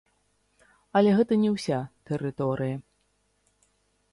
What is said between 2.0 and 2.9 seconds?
тэрыторыя.